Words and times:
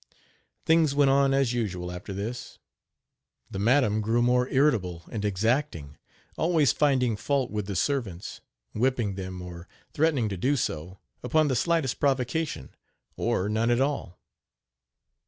"Things 0.65 0.95
went 0.95 1.11
on 1.11 1.31
as 1.31 1.53
usual 1.53 1.91
after 1.91 2.11
this. 2.11 2.57
The 3.51 3.59
madam 3.59 4.01
grew 4.01 4.23
more 4.23 4.49
irritable 4.49 5.03
and 5.11 5.23
exacting, 5.23 5.95
always 6.39 6.71
finding 6.73 7.15
fault 7.15 7.51
with 7.51 7.67
the 7.67 7.75
servants, 7.75 8.41
whipping 8.73 9.13
them, 9.13 9.43
or 9.43 9.67
threatening 9.93 10.27
to 10.29 10.37
do 10.37 10.55
so, 10.55 10.97
upon 11.21 11.49
the 11.49 11.55
slightest 11.55 11.99
provocation, 11.99 12.73
or 13.15 13.47
none 13.47 13.69
at 13.69 13.79
all. 13.79 14.19